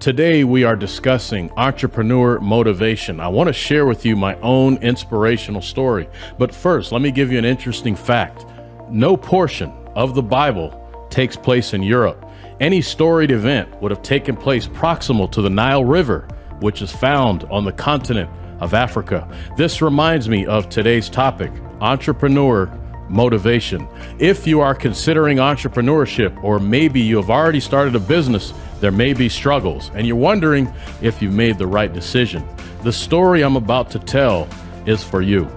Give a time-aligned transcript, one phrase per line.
[0.00, 3.18] Today, we are discussing entrepreneur motivation.
[3.18, 6.08] I want to share with you my own inspirational story.
[6.38, 8.46] But first, let me give you an interesting fact.
[8.88, 12.24] No portion of the Bible takes place in Europe.
[12.60, 16.28] Any storied event would have taken place proximal to the Nile River,
[16.60, 18.30] which is found on the continent
[18.60, 19.28] of Africa.
[19.56, 22.66] This reminds me of today's topic entrepreneur
[23.08, 23.88] motivation.
[24.18, 29.12] If you are considering entrepreneurship, or maybe you have already started a business, there may
[29.12, 30.72] be struggles, and you're wondering
[31.02, 32.46] if you've made the right decision.
[32.82, 34.48] The story I'm about to tell
[34.86, 35.48] is for you.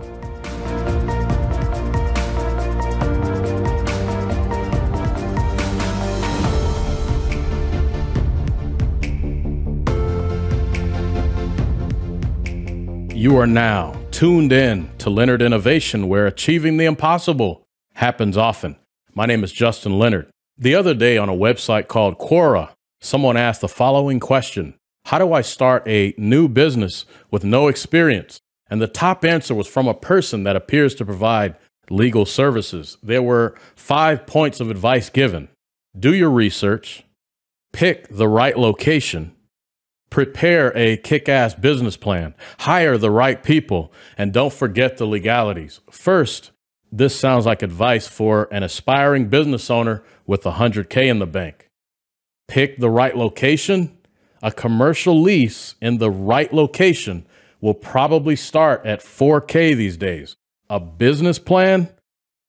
[13.14, 18.78] You are now tuned in to Leonard Innovation, where achieving the impossible happens often.
[19.14, 20.30] My name is Justin Leonard.
[20.58, 22.70] The other day on a website called Quora,
[23.02, 28.40] someone asked the following question How do I start a new business with no experience?
[28.70, 31.58] And the top answer was from a person that appears to provide
[31.90, 32.98] legal services.
[33.04, 35.50] There were five points of advice given
[36.00, 37.04] do your research,
[37.74, 39.36] pick the right location
[40.12, 45.80] prepare a kick ass business plan, hire the right people, and don't forget the legalities.
[45.90, 46.52] First,
[46.92, 51.70] this sounds like advice for an aspiring business owner with 100K in the bank.
[52.48, 53.98] Pick the right location.
[54.44, 57.26] A commercial lease in the right location
[57.62, 60.36] will probably start at 4K these days.
[60.70, 61.90] A business plan?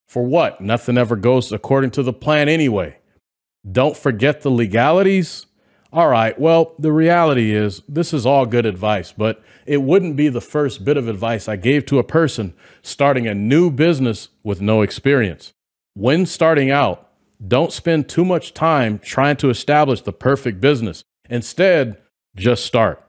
[0.09, 0.61] For what?
[0.61, 2.99] Nothing ever goes according to the plan anyway.
[3.71, 5.47] Don't forget the legalities
[5.93, 10.29] all right, well, the reality is this is all good advice, but it wouldn't be
[10.31, 14.63] the first bit of advice I gave to a person starting a new business with
[14.63, 15.53] no experience.
[15.95, 17.11] When starting out,
[17.47, 21.03] don't spend too much time trying to establish the perfect business.
[21.29, 21.99] Instead,
[22.35, 23.05] just start.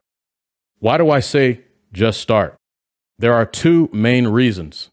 [0.80, 1.62] Why do I say
[1.94, 2.56] just start?
[3.18, 4.90] There are two main reasons.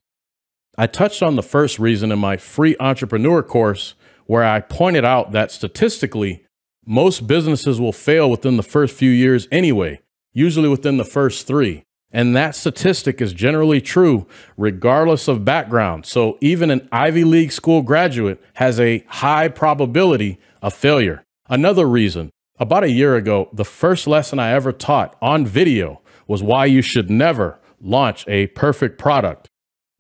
[0.79, 3.95] I touched on the first reason in my free entrepreneur course,
[4.27, 6.45] where I pointed out that statistically,
[6.91, 10.01] most businesses will fail within the first few years anyway,
[10.33, 11.85] usually within the first three.
[12.11, 16.05] And that statistic is generally true regardless of background.
[16.05, 21.23] So even an Ivy League school graduate has a high probability of failure.
[21.49, 26.43] Another reason, about a year ago, the first lesson I ever taught on video was
[26.43, 29.47] why you should never launch a perfect product.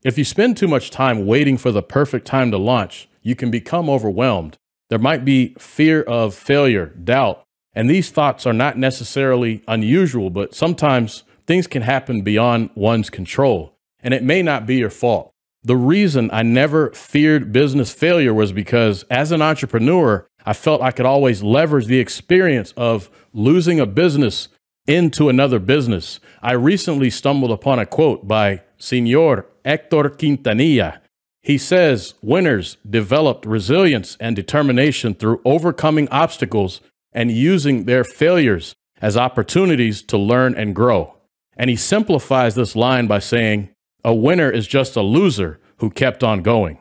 [0.02, 3.52] If you spend too much time waiting for the perfect time to launch, you can
[3.52, 4.58] become overwhelmed
[4.90, 10.54] there might be fear of failure, doubt, and these thoughts are not necessarily unusual, but
[10.54, 15.32] sometimes things can happen beyond one's control, and it may not be your fault.
[15.62, 20.90] The reason I never feared business failure was because as an entrepreneur, I felt I
[20.90, 24.48] could always leverage the experience of losing a business
[24.86, 26.18] into another business.
[26.42, 31.00] I recently stumbled upon a quote by Senor Hector Quintanilla,
[31.42, 36.80] he says winners developed resilience and determination through overcoming obstacles
[37.12, 41.16] and using their failures as opportunities to learn and grow.
[41.56, 43.70] And he simplifies this line by saying,
[44.04, 46.78] A winner is just a loser who kept on going.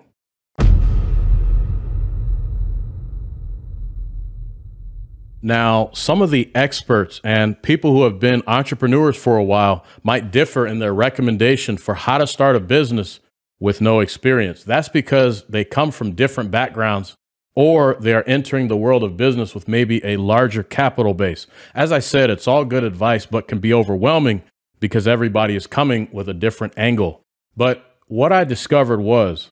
[5.41, 10.31] Now, some of the experts and people who have been entrepreneurs for a while might
[10.31, 13.21] differ in their recommendation for how to start a business
[13.59, 14.63] with no experience.
[14.63, 17.15] That's because they come from different backgrounds
[17.55, 21.45] or they are entering the world of business with maybe a larger capital base.
[21.75, 24.43] As I said, it's all good advice, but can be overwhelming
[24.79, 27.21] because everybody is coming with a different angle.
[27.57, 29.49] But what I discovered was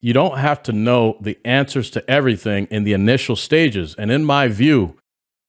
[0.00, 3.94] you don't have to know the answers to everything in the initial stages.
[3.96, 4.96] And in my view,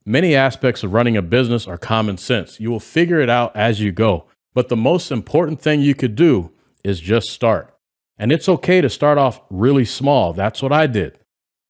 [0.06, 2.60] many aspects of running a business are common sense.
[2.60, 4.26] You will figure it out as you go.
[4.54, 6.52] But the most important thing you could do
[6.84, 7.77] is just start.
[8.18, 10.34] And it's okay to start off really small.
[10.34, 11.20] That's what I did.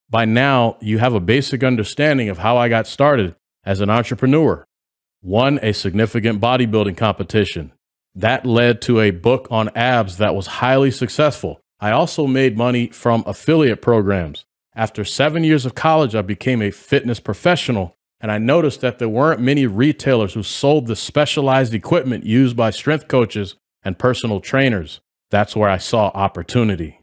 [0.10, 3.36] By now, you have a basic understanding of how I got started
[3.66, 4.66] as an entrepreneur.
[5.22, 7.74] Won a significant bodybuilding competition.
[8.16, 11.60] That led to a book on abs that was highly successful.
[11.80, 14.46] I also made money from affiliate programs.
[14.74, 19.10] After seven years of college, I became a fitness professional, and I noticed that there
[19.10, 25.02] weren't many retailers who sold the specialized equipment used by strength coaches and personal trainers.
[25.30, 27.02] That's where I saw opportunity.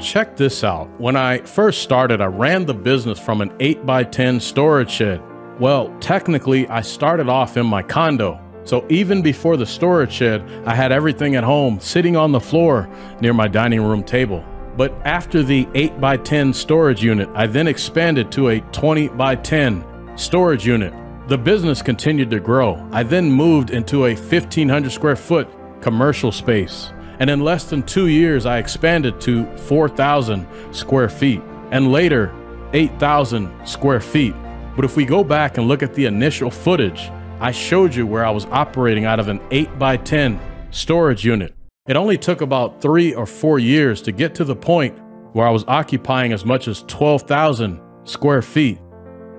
[0.00, 0.88] Check this out.
[1.00, 5.22] When I first started, I ran the business from an 8x10 storage shed.
[5.60, 10.74] Well, technically, I started off in my condo, So even before the storage shed, I
[10.74, 12.88] had everything at home sitting on the floor
[13.20, 14.44] near my dining room table.
[14.76, 19.36] But after the 8 by 10 storage unit, I then expanded to a 20 by
[19.36, 19.84] 10
[20.16, 20.92] storage unit.
[21.28, 22.86] The business continued to grow.
[22.92, 25.48] I then moved into a 1500 square foot
[25.80, 26.92] commercial space.
[27.20, 31.40] And in less than two years, I expanded to 4,000 square feet
[31.70, 32.34] and later
[32.72, 34.34] 8,000 square feet.
[34.74, 37.10] But if we go back and look at the initial footage,
[37.40, 40.40] I showed you where I was operating out of an 8 by 10
[40.70, 41.54] storage unit.
[41.86, 44.98] It only took about three or four years to get to the point
[45.34, 48.80] where I was occupying as much as 12,000 square feet.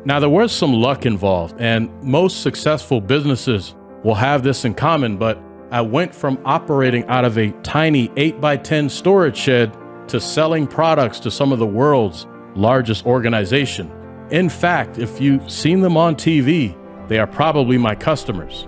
[0.06, 5.18] Now, there was some luck involved, and most successful businesses will have this in common,
[5.18, 9.75] but I went from operating out of a tiny 8 by 10 storage shed
[10.09, 13.91] to selling products to some of the world's largest organization.
[14.30, 16.77] In fact, if you've seen them on TV,
[17.07, 18.68] they are probably my customers.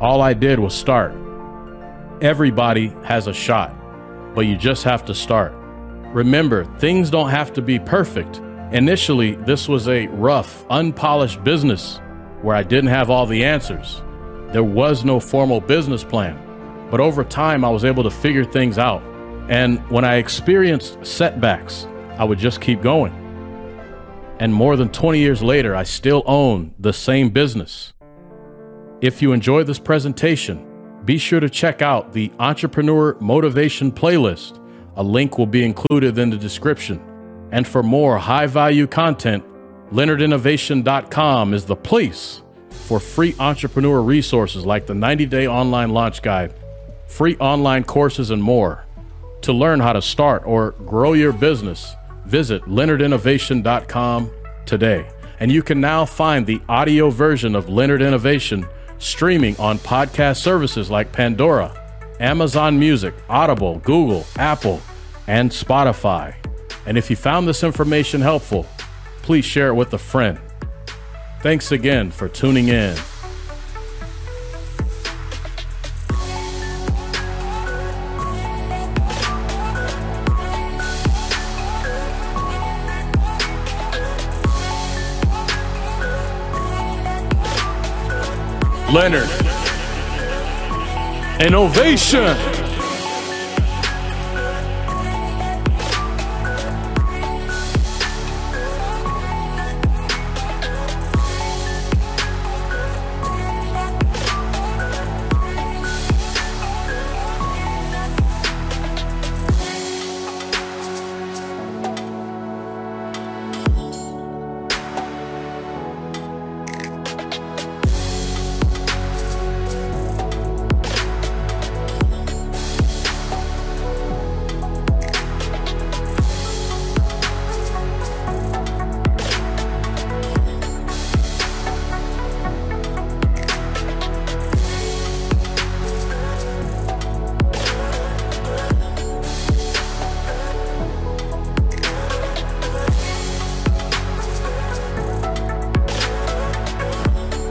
[0.00, 1.25] All I did was start.
[2.22, 3.74] Everybody has a shot,
[4.34, 5.52] but you just have to start.
[6.14, 8.38] Remember, things don't have to be perfect.
[8.72, 12.00] Initially, this was a rough, unpolished business
[12.40, 14.02] where I didn't have all the answers.
[14.52, 16.42] There was no formal business plan.
[16.90, 19.02] But over time, I was able to figure things out.
[19.50, 21.86] And when I experienced setbacks,
[22.16, 23.12] I would just keep going.
[24.40, 27.92] And more than 20 years later, I still own the same business.
[29.02, 30.66] If you enjoy this presentation,
[31.06, 34.60] be sure to check out the Entrepreneur Motivation playlist.
[34.96, 37.00] A link will be included in the description.
[37.52, 39.44] And for more high value content,
[39.92, 46.52] LeonardInnovation.com is the place for free entrepreneur resources like the 90 day online launch guide,
[47.06, 48.84] free online courses, and more.
[49.42, 51.94] To learn how to start or grow your business,
[52.24, 54.30] visit leonardinnovation.com
[54.64, 55.08] today.
[55.38, 58.66] And you can now find the audio version of Leonard Innovation
[58.98, 61.82] streaming on podcast services like Pandora,
[62.20, 64.80] Amazon Music, Audible, Google, Apple,
[65.26, 66.34] and Spotify.
[66.86, 68.66] And if you found this information helpful,
[69.22, 70.38] please share it with a friend.
[71.40, 72.96] Thanks again for tuning in.
[88.92, 89.28] Leonard.
[91.40, 92.65] Innovation.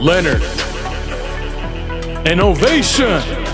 [0.05, 0.43] Leonard.
[2.27, 3.44] Innovation.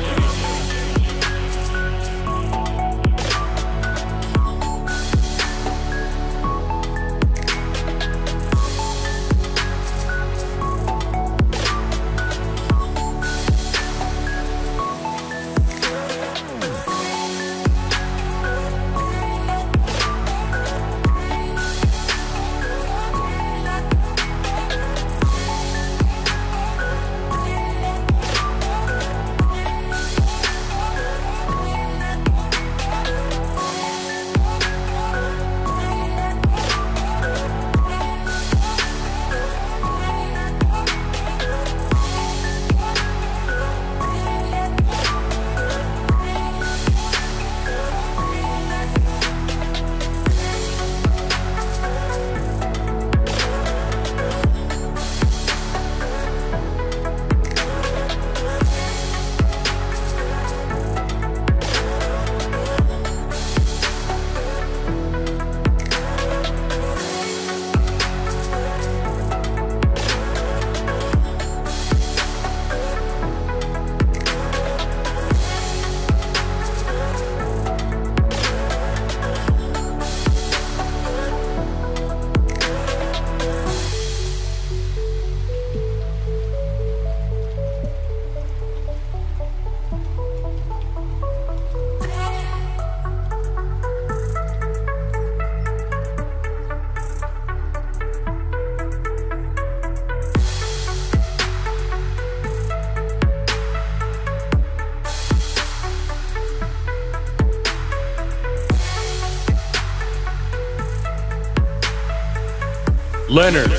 [113.32, 113.72] Leonard.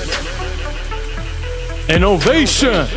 [1.90, 2.88] Innovation.